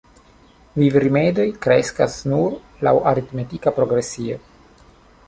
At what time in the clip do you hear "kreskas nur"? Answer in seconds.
1.65-2.55